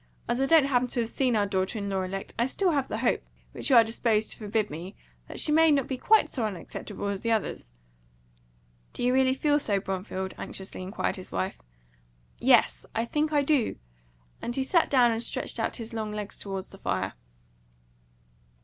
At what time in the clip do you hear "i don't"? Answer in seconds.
0.41-0.65